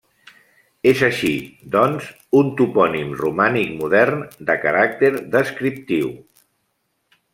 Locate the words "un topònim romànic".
2.41-3.75